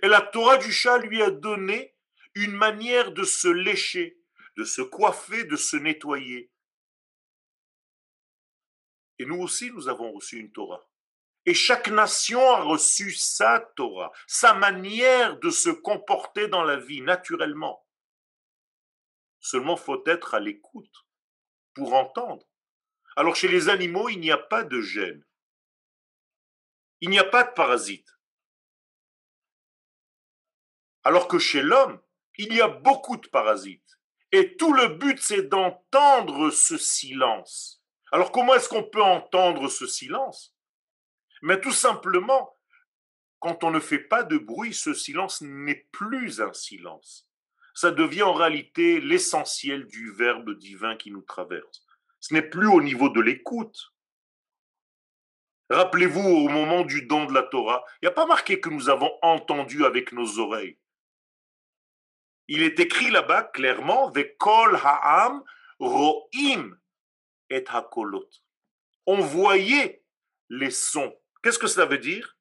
[0.02, 1.96] Et la Torah du chat lui a donné
[2.34, 4.20] une manière de se lécher,
[4.56, 6.50] de se coiffer, de se nettoyer.
[9.18, 10.86] Et nous aussi, nous avons reçu une Torah.
[11.46, 17.00] Et chaque nation a reçu sa Torah, sa manière de se comporter dans la vie
[17.00, 17.86] naturellement.
[19.40, 21.06] Seulement faut être à l'écoute
[21.74, 22.46] pour entendre.
[23.16, 25.24] Alors chez les animaux, il n'y a pas de gène.
[27.00, 28.08] Il n'y a pas de parasite.
[31.04, 32.00] Alors que chez l'homme,
[32.36, 33.98] il y a beaucoup de parasites.
[34.32, 37.82] Et tout le but, c'est d'entendre ce silence.
[38.12, 40.54] Alors comment est-ce qu'on peut entendre ce silence?
[41.42, 42.56] Mais tout simplement,
[43.38, 47.28] quand on ne fait pas de bruit, ce silence n'est plus un silence.
[47.74, 51.86] Ça devient en réalité l'essentiel du verbe divin qui nous traverse.
[52.20, 53.78] Ce n'est plus au niveau de l'écoute.
[55.70, 58.88] Rappelez-vous au moment du don de la Torah, il n'y a pas marqué que nous
[58.88, 60.78] avons entendu avec nos oreilles.
[62.48, 65.44] Il est écrit là-bas clairement, Vekol ha'am
[65.78, 66.78] ro'im
[67.50, 68.28] et hakolot.
[69.06, 70.04] On voyait
[70.48, 71.14] les sons.
[71.42, 72.38] Qu'est-ce que ça veut dire?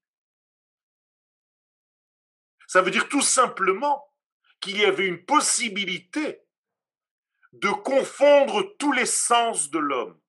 [2.68, 4.14] Ça veut dire tout simplement
[4.62, 6.42] qu'il y avait une possibilité
[7.54, 10.20] de confondre tous les sens de l'homme.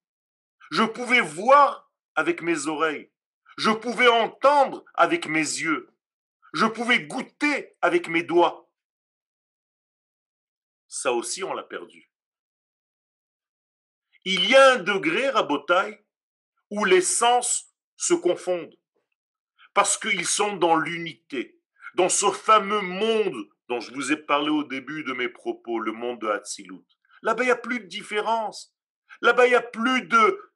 [0.70, 1.88] Je pouvais voir
[2.18, 3.12] avec mes oreilles,
[3.59, 5.88] je pouvais entendre avec mes yeux,
[6.52, 8.68] je pouvais goûter avec mes doigts.
[10.88, 12.11] Ça aussi, on l'a perdu.
[14.24, 16.04] Il y a un degré, Rabotaille,
[16.70, 18.76] où les sens se confondent,
[19.72, 21.61] parce qu'ils sont dans l'unité,
[21.94, 25.92] dans ce fameux monde dont je vous ai parlé au début de mes propos, le
[25.92, 26.85] monde de Hatzilut.
[27.22, 28.74] Là-bas, il n'y a plus de différence.
[29.20, 30.47] Là-bas, il n'y a plus de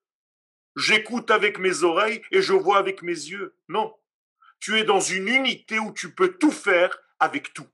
[0.76, 3.56] j'écoute avec mes oreilles et je vois avec mes yeux.
[3.68, 3.94] Non.
[4.60, 7.68] Tu es dans une unité où tu peux tout faire avec tout.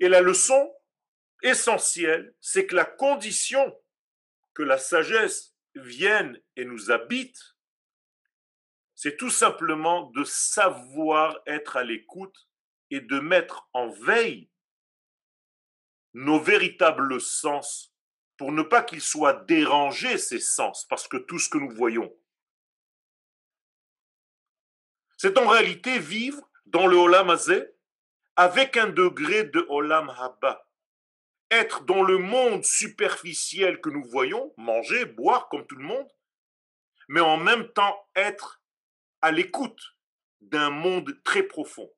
[0.00, 0.74] Et la leçon
[1.42, 3.78] essentielle, c'est que la condition
[4.54, 7.56] que la sagesse vienne et nous habite,
[8.94, 12.48] c'est tout simplement de savoir être à l'écoute
[12.90, 14.50] et de mettre en veille
[16.14, 17.91] nos véritables sens
[18.42, 22.12] pour ne pas qu'ils soient dérangés, ces sens, parce que tout ce que nous voyons,
[25.16, 27.72] c'est en réalité vivre dans le Olam Azeh
[28.34, 30.68] avec un degré de Olam Haba.
[31.52, 36.10] Être dans le monde superficiel que nous voyons, manger, boire comme tout le monde,
[37.06, 38.60] mais en même temps être
[39.20, 39.94] à l'écoute
[40.40, 41.92] d'un monde très profond,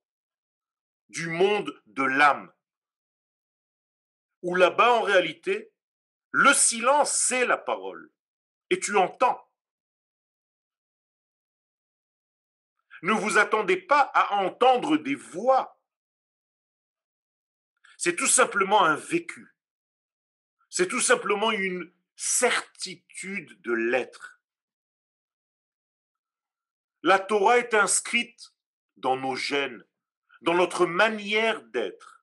[1.08, 2.52] du monde de l'âme,
[4.42, 5.70] où là-bas, en réalité,
[6.36, 8.10] le silence, c'est la parole.
[8.68, 9.48] Et tu entends.
[13.02, 15.80] Ne vous attendez pas à entendre des voix.
[17.96, 19.54] C'est tout simplement un vécu.
[20.70, 24.40] C'est tout simplement une certitude de l'être.
[27.04, 28.56] La Torah est inscrite
[28.96, 29.84] dans nos gènes,
[30.40, 32.13] dans notre manière d'être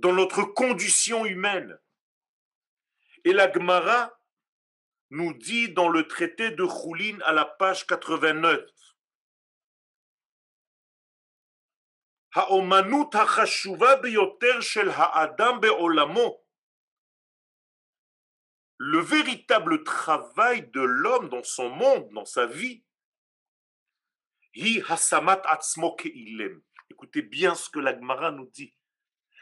[0.00, 1.78] dans notre condition humaine.
[3.24, 4.12] Et la Gemara
[5.10, 8.60] nous dit dans le traité de Choulin à la page 89
[18.82, 22.84] Le véritable travail de l'homme dans son monde, dans sa vie,
[26.90, 28.74] Écoutez bien ce que la Gemara nous dit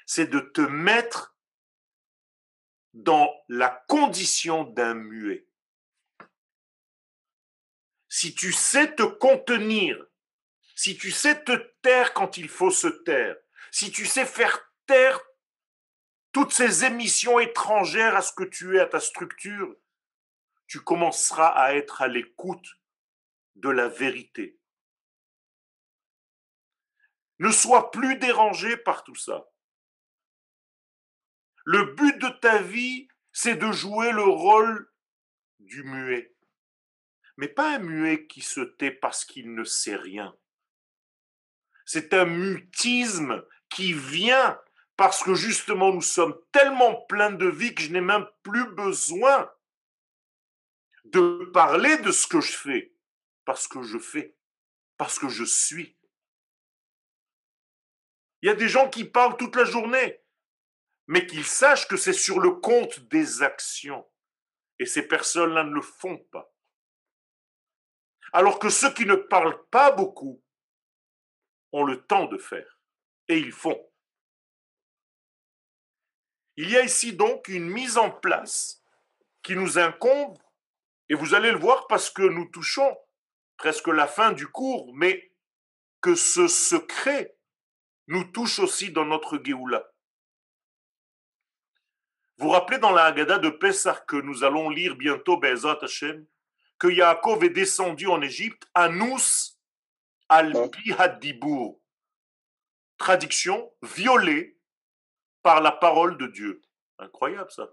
[0.09, 1.37] c'est de te mettre
[2.95, 5.47] dans la condition d'un muet.
[8.09, 10.03] Si tu sais te contenir,
[10.75, 13.37] si tu sais te taire quand il faut se taire,
[13.71, 15.21] si tu sais faire taire
[16.33, 19.77] toutes ces émissions étrangères à ce que tu es, à ta structure,
[20.67, 22.81] tu commenceras à être à l'écoute
[23.57, 24.59] de la vérité.
[27.41, 29.51] Ne sois plus dérangé par tout ça.
[31.71, 34.91] Le but de ta vie, c'est de jouer le rôle
[35.59, 36.35] du muet.
[37.37, 40.35] Mais pas un muet qui se tait parce qu'il ne sait rien.
[41.85, 44.59] C'est un mutisme qui vient
[44.97, 49.53] parce que justement nous sommes tellement pleins de vie que je n'ai même plus besoin
[51.05, 52.95] de parler de ce que je fais,
[53.45, 54.35] parce que je fais,
[54.97, 55.99] parce que je suis.
[58.41, 60.23] Il y a des gens qui parlent toute la journée
[61.09, 64.07] mais qu'ils sachent que c'est sur le compte des actions.
[64.79, 66.55] Et ces personnes-là ne le font pas.
[68.33, 70.45] Alors que ceux qui ne parlent pas beaucoup
[71.73, 72.79] ont le temps de faire.
[73.29, 73.91] Et ils font.
[76.57, 78.83] Il y a ici donc une mise en place
[79.43, 80.39] qui nous incombe,
[81.09, 82.99] et vous allez le voir parce que nous touchons
[83.57, 85.33] presque la fin du cours, mais
[86.03, 87.39] que ce secret
[88.09, 89.91] nous touche aussi dans notre Géoula.
[92.39, 96.25] Vous rappelez dans la Haggadah de Pessah que nous allons lire bientôt, Be'ezat Hashem,
[96.79, 99.59] que Yaakov est descendu en Égypte, Anous
[100.29, 100.53] al
[100.99, 101.81] Hadibur.
[102.97, 104.57] Traduction, violé
[105.43, 106.63] par la parole de Dieu.
[106.99, 107.69] Incroyable ça.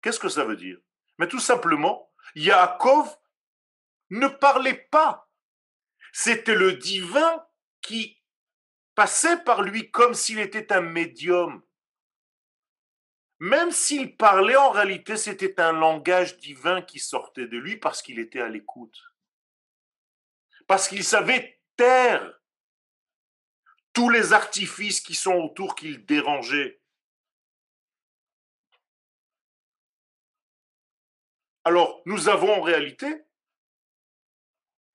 [0.00, 0.78] Qu'est-ce que ça veut dire?
[1.18, 3.16] Mais tout simplement, Yaakov
[4.10, 5.28] ne parlait pas.
[6.12, 7.44] C'était le divin
[7.82, 8.22] qui
[8.94, 11.62] passait par lui comme s'il était un médium.
[13.40, 18.18] Même s'il parlait, en réalité, c'était un langage divin qui sortait de lui parce qu'il
[18.18, 19.00] était à l'écoute.
[20.66, 22.40] Parce qu'il savait taire
[23.92, 26.80] tous les artifices qui sont autour qu'il dérangeait.
[31.64, 33.24] Alors, nous avons en réalité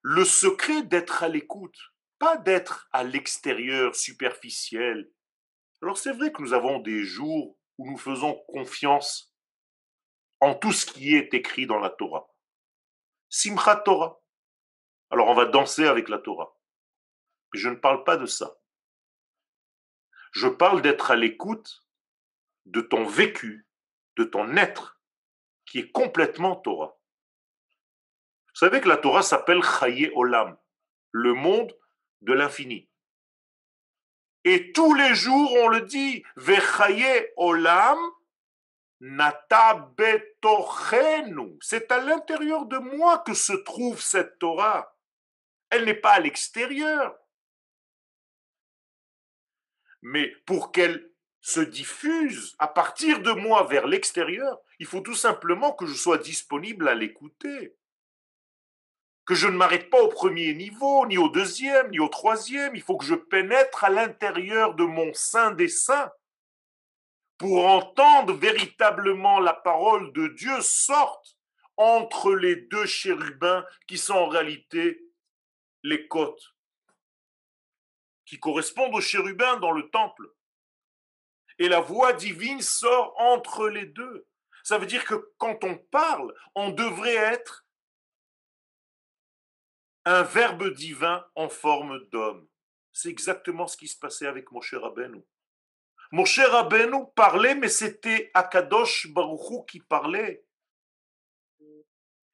[0.02, 1.78] le secret d'être à l'écoute,
[2.20, 5.10] pas d'être à l'extérieur, superficiel.
[5.82, 9.34] Alors c'est vrai que nous avons des jours où nous faisons confiance
[10.40, 12.28] en tout ce qui est écrit dans la Torah.
[13.30, 14.22] Simchat Torah.
[15.10, 16.56] Alors on va danser avec la Torah.
[17.54, 18.58] Mais je ne parle pas de ça.
[20.32, 21.88] Je parle d'être à l'écoute
[22.66, 23.68] de ton vécu,
[24.18, 25.00] de ton être,
[25.66, 26.98] qui est complètement Torah.
[28.54, 30.58] Vous savez que la Torah s'appelle Chaye Olam,
[31.12, 31.76] le monde
[32.22, 32.90] de l'infini.
[34.46, 38.00] Et tous les jours, on le dit, Vechaye Olam
[39.00, 39.90] Nata.
[41.62, 44.96] C'est à l'intérieur de moi que se trouve cette Torah.
[45.70, 47.16] Elle n'est pas à l'extérieur.
[50.02, 55.74] Mais pour qu'elle se diffuse à partir de moi vers l'extérieur, il faut tout simplement
[55.74, 57.76] que je sois disponible à l'écouter
[59.26, 62.76] que je ne m'arrête pas au premier niveau, ni au deuxième, ni au troisième.
[62.76, 66.12] Il faut que je pénètre à l'intérieur de mon sein des saints
[67.38, 71.38] pour entendre véritablement la parole de Dieu sorte
[71.78, 75.02] entre les deux chérubins qui sont en réalité
[75.84, 76.56] les côtes,
[78.26, 80.30] qui correspondent aux chérubins dans le temple.
[81.60, 84.28] Et la voix divine sort entre les deux.
[84.64, 87.63] Ça veut dire que quand on parle, on devrait être
[90.06, 92.48] un verbe divin en forme d'homme.
[92.92, 95.24] C'est exactement ce qui se passait avec Moshe Rabbeinu.
[96.12, 100.46] Moshe Rabbeinu parlait, mais c'était Akadosh Baruchou qui parlait.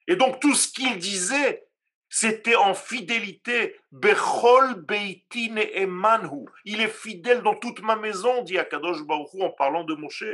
[0.07, 1.69] Et donc tout ce qu'il disait,
[2.09, 3.79] c'était en fidélité.
[3.91, 6.45] Bechol Beitin Emanhu.
[6.65, 10.25] Il est fidèle dans toute ma maison, dit Akadosh Baruchou en parlant de Moshe.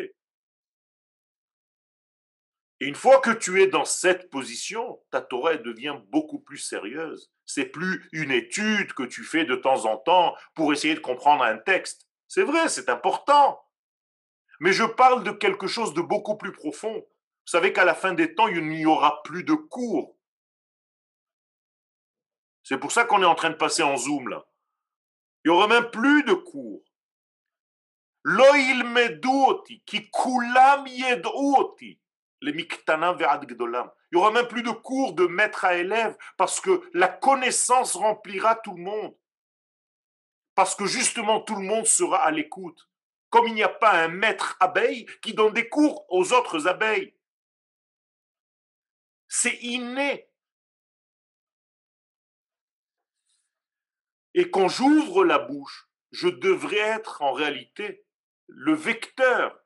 [2.82, 7.32] Et une fois que tu es dans cette position, ta Torah devient beaucoup plus sérieuse.
[7.46, 11.44] C'est plus une étude que tu fais de temps en temps pour essayer de comprendre
[11.44, 12.08] un texte.
[12.28, 13.64] C'est vrai, c'est important.
[14.60, 16.94] Mais je parle de quelque chose de beaucoup plus profond.
[16.96, 20.18] Vous savez qu'à la fin des temps, il n'y aura plus de cours.
[22.64, 24.46] C'est pour ça qu'on est en train de passer en zoom là.
[25.44, 26.84] Il n'y aura même plus de cours.
[28.26, 32.00] Medouoti, qui kulam yedouoti
[32.42, 36.90] les miktanam Il y aura même plus de cours de maître à élève parce que
[36.94, 39.16] la connaissance remplira tout le monde.
[40.54, 42.90] Parce que justement tout le monde sera à l'écoute.
[43.30, 47.16] Comme il n'y a pas un maître abeille qui donne des cours aux autres abeilles.
[49.28, 50.30] C'est inné.
[54.34, 58.06] Et quand j'ouvre la bouche, je devrais être en réalité
[58.48, 59.65] le vecteur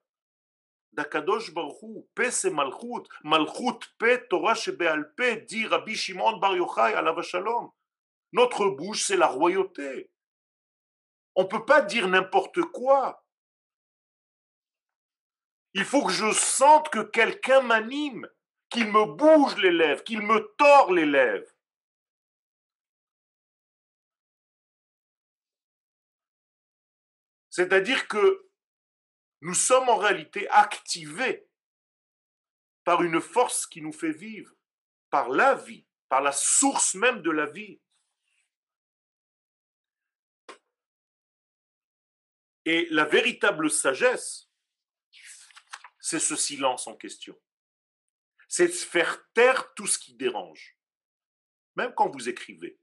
[0.93, 6.93] d'Akadosh Baruchou, Pe c'est Malchut, Malchut Pe, Torah Shebeal Pe, dit Rabbi Shimon Bar Yochai,
[6.93, 7.71] Alav Shalom.
[8.31, 10.11] Notre bouche, c'est la royauté.
[11.35, 13.23] On ne peut pas dire n'importe quoi.
[15.73, 18.27] Il faut que je sente que quelqu'un m'anime,
[18.69, 21.49] qu'il me bouge les lèvres, qu'il me tord les lèvres.
[27.49, 28.48] C'est-à-dire que
[29.41, 31.47] nous sommes en réalité activés
[32.83, 34.53] par une force qui nous fait vivre,
[35.09, 37.79] par la vie, par la source même de la vie.
[42.65, 44.49] Et la véritable sagesse,
[45.99, 47.39] c'est ce silence en question.
[48.47, 50.75] C'est de faire taire tout ce qui dérange.
[51.75, 52.77] même quand vous écrivez.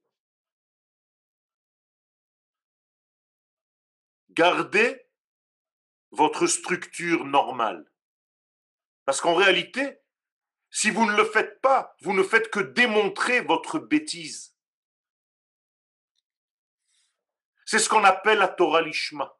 [4.30, 5.05] Gardez
[6.16, 7.90] votre structure normale.
[9.04, 10.00] Parce qu'en réalité,
[10.70, 14.56] si vous ne le faites pas, vous ne faites que démontrer votre bêtise.
[17.64, 19.38] C'est ce qu'on appelle la Torah Lishma.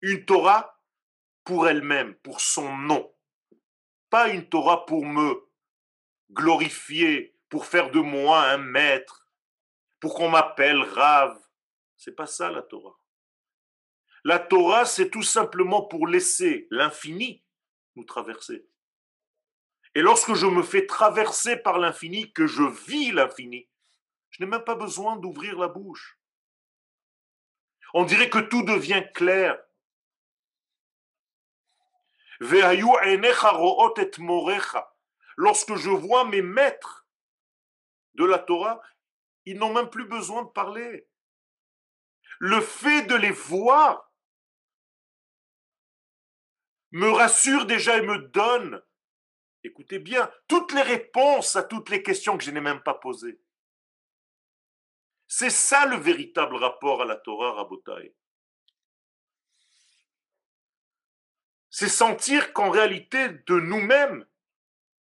[0.00, 0.80] Une Torah
[1.44, 3.14] pour elle-même, pour son nom.
[4.10, 5.48] Pas une Torah pour me
[6.30, 9.28] glorifier, pour faire de moi un maître,
[10.00, 11.38] pour qu'on m'appelle Rav.
[11.96, 13.01] C'est pas ça la Torah.
[14.24, 17.44] La Torah, c'est tout simplement pour laisser l'infini
[17.96, 18.66] nous traverser.
[19.94, 23.68] Et lorsque je me fais traverser par l'infini, que je vis l'infini,
[24.30, 26.18] je n'ai même pas besoin d'ouvrir la bouche.
[27.94, 29.60] On dirait que tout devient clair.
[35.36, 37.06] Lorsque je vois mes maîtres
[38.14, 38.80] de la Torah,
[39.44, 41.06] ils n'ont même plus besoin de parler.
[42.38, 44.11] Le fait de les voir
[46.92, 48.82] me rassure déjà et me donne,
[49.64, 53.40] écoutez bien, toutes les réponses à toutes les questions que je n'ai même pas posées.
[55.26, 58.14] C'est ça le véritable rapport à la Torah Rabotai.
[61.70, 64.26] C'est sentir qu'en réalité, de nous-mêmes,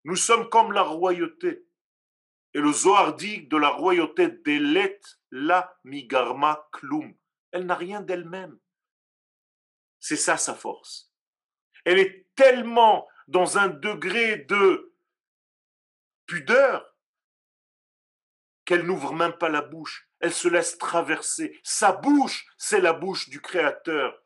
[0.04, 1.66] nous sommes comme la royauté.
[2.52, 7.16] Et le Zohar dit de la royauté d'Elet la migarma klum.
[7.52, 8.58] Elle n'a rien d'elle-même.
[9.98, 11.07] C'est ça sa force
[11.88, 14.94] elle est tellement dans un degré de
[16.26, 16.94] pudeur
[18.66, 20.06] qu'elle n'ouvre même pas la bouche.
[20.20, 21.58] Elle se laisse traverser.
[21.62, 24.22] Sa bouche, c'est la bouche du Créateur.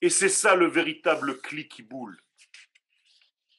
[0.00, 2.16] Et c'est ça le véritable cli qui boule.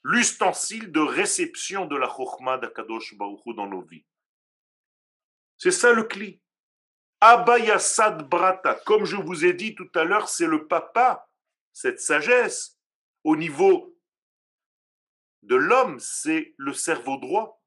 [0.04, 4.06] L'ustensile de réception de la Chokhmah d'Akadosh Baruch dans nos vies.
[5.58, 6.42] C'est ça le cli.
[7.28, 11.28] Abayasad Brata, comme je vous ai dit tout à l'heure, c'est le papa,
[11.74, 12.80] cette sagesse.
[13.24, 13.98] Au niveau
[15.42, 17.64] de l'homme, c'est le cerveau droit.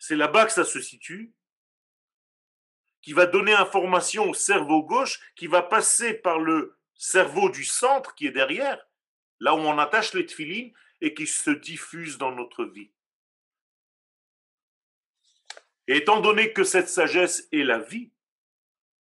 [0.00, 1.36] C'est là-bas que ça se situe,
[3.00, 8.16] qui va donner information au cerveau gauche, qui va passer par le cerveau du centre
[8.16, 8.84] qui est derrière,
[9.38, 12.90] là où on attache les tefilines, et qui se diffuse dans notre vie.
[15.88, 18.12] Et étant donné que cette sagesse est la vie,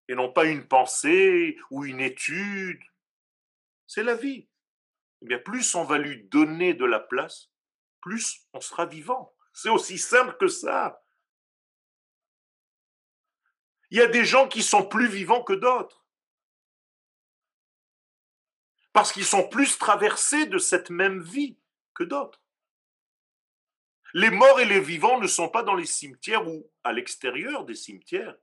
[0.08, 2.82] et non pas une pensée ou une étude,
[3.86, 4.48] c'est la vie.
[5.22, 7.50] Eh bien, plus on va lui donner de la place,
[8.00, 9.34] plus on sera vivant.
[9.52, 11.04] C'est aussi simple que ça.
[13.90, 16.04] Il y a des gens qui sont plus vivants que d'autres.
[18.92, 21.58] Parce qu'ils sont plus traversés de cette même vie
[21.94, 22.41] que d'autres.
[24.14, 27.74] Les morts et les vivants ne sont pas dans les cimetières ou à l'extérieur des
[27.74, 28.36] cimetières.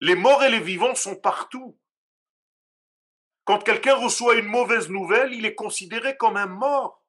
[0.00, 1.78] Les morts et les vivants sont partout.
[3.44, 7.02] Quand quelqu'un reçoit une mauvaise nouvelle, il est considéré comme un mort.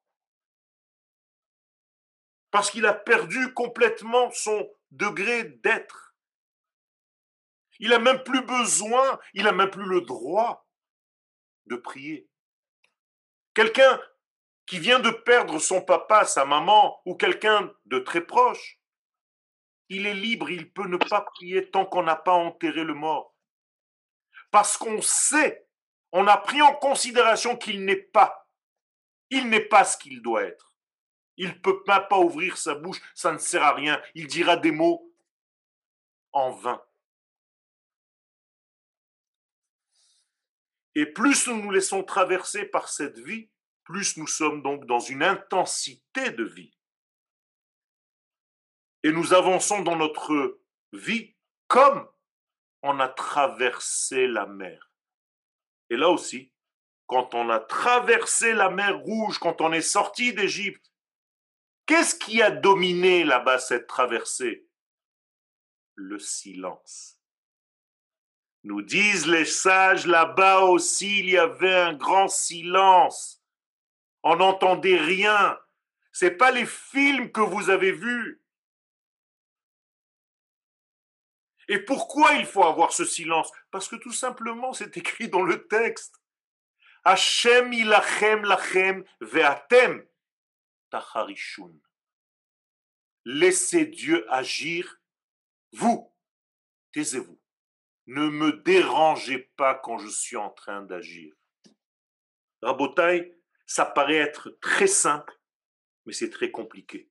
[2.50, 6.14] Parce qu'il a perdu complètement son degré d'être.
[7.78, 10.66] Il n'a même plus besoin, il n'a même plus le droit
[11.66, 12.28] de prier.
[13.54, 14.00] Quelqu'un
[14.66, 18.80] qui vient de perdre son papa, sa maman ou quelqu'un de très proche,
[19.88, 23.34] il est libre, il peut ne pas prier tant qu'on n'a pas enterré le mort.
[24.50, 25.68] Parce qu'on sait,
[26.12, 28.48] on a pris en considération qu'il n'est pas,
[29.30, 30.74] il n'est pas ce qu'il doit être.
[31.36, 34.00] Il ne peut même pas ouvrir sa bouche, ça ne sert à rien.
[34.14, 35.12] Il dira des mots
[36.32, 36.82] en vain.
[40.94, 43.50] Et plus nous nous laissons traverser par cette vie,
[43.86, 46.76] plus nous sommes donc dans une intensité de vie.
[49.04, 50.60] Et nous avançons dans notre
[50.92, 51.36] vie
[51.68, 52.08] comme
[52.82, 54.90] on a traversé la mer.
[55.88, 56.52] Et là aussi,
[57.06, 60.92] quand on a traversé la mer Rouge, quand on est sorti d'Égypte,
[61.86, 64.68] qu'est-ce qui a dominé là-bas cette traversée?
[65.94, 67.20] Le silence.
[68.64, 73.35] Nous disent les sages, là-bas aussi, il y avait un grand silence.
[74.28, 75.56] On n'entendait rien.
[76.10, 78.42] C'est pas les films que vous avez vus.
[81.68, 83.52] Et pourquoi il faut avoir ce silence?
[83.70, 86.20] Parce que tout simplement, c'est écrit dans le texte.
[87.04, 90.04] Hashem ilachem lachem ve'atem
[90.90, 91.72] tacharishun.
[93.26, 95.00] Laissez Dieu agir.
[95.70, 96.12] Vous,
[96.92, 97.40] taisez-vous.
[98.06, 101.32] Ne me dérangez pas quand je suis en train d'agir.
[102.60, 103.36] Rabotai,
[103.66, 105.32] ça paraît être très simple,
[106.06, 107.10] mais c'est très compliqué.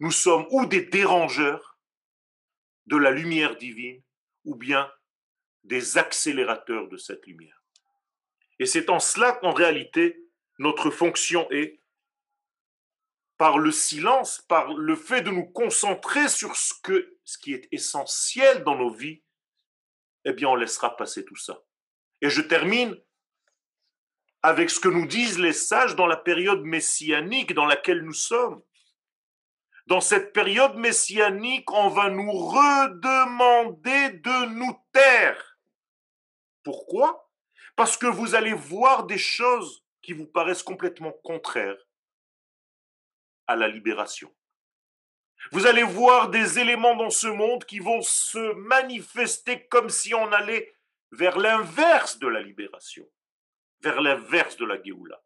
[0.00, 1.78] Nous sommes ou des dérangeurs
[2.86, 4.02] de la lumière divine,
[4.44, 4.90] ou bien
[5.64, 7.62] des accélérateurs de cette lumière.
[8.58, 10.22] Et c'est en cela qu'en réalité,
[10.58, 11.80] notre fonction est,
[13.36, 17.66] par le silence, par le fait de nous concentrer sur ce, que, ce qui est
[17.72, 19.22] essentiel dans nos vies,
[20.24, 21.62] eh bien, on laissera passer tout ça.
[22.20, 22.96] Et je termine
[24.44, 28.62] avec ce que nous disent les sages dans la période messianique dans laquelle nous sommes.
[29.86, 35.58] Dans cette période messianique, on va nous redemander de nous taire.
[36.62, 37.30] Pourquoi?
[37.74, 41.82] Parce que vous allez voir des choses qui vous paraissent complètement contraires
[43.46, 44.30] à la libération.
[45.52, 50.30] Vous allez voir des éléments dans ce monde qui vont se manifester comme si on
[50.32, 50.76] allait
[51.12, 53.08] vers l'inverse de la libération,
[53.84, 55.22] vers l'inverse de la Géoula.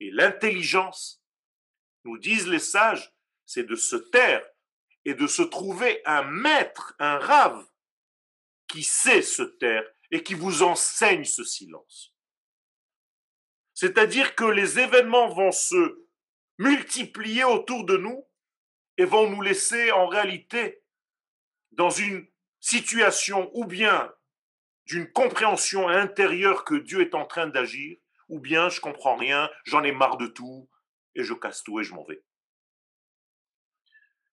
[0.00, 1.22] Et l'intelligence,
[2.04, 3.12] nous disent les sages,
[3.44, 4.46] c'est de se taire
[5.04, 7.66] et de se trouver un maître, un rave,
[8.68, 12.14] qui sait se taire et qui vous enseigne ce silence.
[13.74, 16.06] C'est-à-dire que les événements vont se
[16.58, 18.26] multiplier autour de nous
[18.96, 20.82] et vont nous laisser en réalité
[21.72, 22.26] dans une
[22.60, 24.12] situation ou bien
[24.88, 29.82] d'une compréhension intérieure que Dieu est en train d'agir, ou bien je comprends rien, j'en
[29.82, 30.68] ai marre de tout,
[31.14, 32.22] et je casse tout et je m'en vais.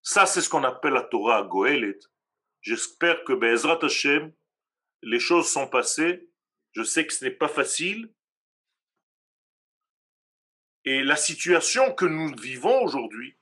[0.01, 1.99] Ça, c'est ce qu'on appelle la Torah Goélet.
[2.61, 4.31] J'espère que Bezrat Hashem,
[5.01, 6.29] les choses sont passées.
[6.71, 8.13] Je sais que ce n'est pas facile.
[10.85, 13.37] Et la situation que nous vivons aujourd'hui,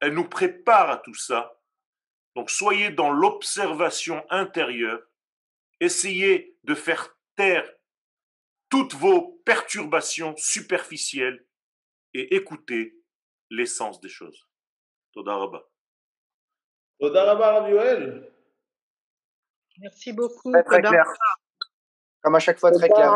[0.00, 1.60] elle nous prépare à tout ça.
[2.34, 5.02] Donc soyez dans l'observation intérieure.
[5.80, 7.68] Essayez de faire taire
[8.68, 11.44] toutes vos perturbations superficielles
[12.14, 12.96] et écoutez
[13.50, 14.46] l'essence des choses.
[19.78, 20.52] Merci beaucoup.
[20.52, 20.82] Très.
[22.22, 23.14] Comme à chaque fois, très clair.